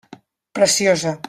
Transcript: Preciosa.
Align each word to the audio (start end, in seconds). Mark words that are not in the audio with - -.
Preciosa. 0.57 1.19